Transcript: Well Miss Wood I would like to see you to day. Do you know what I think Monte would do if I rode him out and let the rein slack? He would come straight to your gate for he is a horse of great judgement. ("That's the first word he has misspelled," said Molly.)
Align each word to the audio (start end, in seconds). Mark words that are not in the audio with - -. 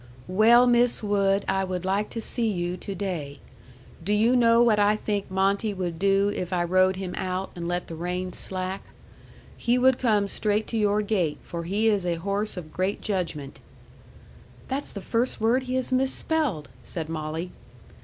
Well 0.27 0.65
Miss 0.65 1.03
Wood 1.03 1.45
I 1.47 1.63
would 1.63 1.85
like 1.85 2.09
to 2.09 2.21
see 2.21 2.47
you 2.49 2.75
to 2.75 2.95
day. 2.95 3.37
Do 4.03 4.13
you 4.13 4.35
know 4.35 4.59
what 4.63 4.79
I 4.79 4.95
think 4.95 5.29
Monte 5.29 5.75
would 5.75 5.99
do 5.99 6.33
if 6.35 6.51
I 6.51 6.63
rode 6.63 6.95
him 6.95 7.13
out 7.15 7.51
and 7.55 7.67
let 7.67 7.85
the 7.87 7.93
rein 7.93 8.33
slack? 8.33 8.85
He 9.55 9.77
would 9.77 9.99
come 9.99 10.27
straight 10.27 10.65
to 10.69 10.77
your 10.77 11.03
gate 11.03 11.37
for 11.43 11.65
he 11.65 11.87
is 11.87 12.03
a 12.03 12.15
horse 12.15 12.57
of 12.57 12.73
great 12.73 12.99
judgement. 13.03 13.59
("That's 14.67 14.91
the 14.91 15.01
first 15.01 15.39
word 15.39 15.63
he 15.69 15.75
has 15.75 15.91
misspelled," 15.91 16.69
said 16.81 17.07
Molly.) 17.07 17.51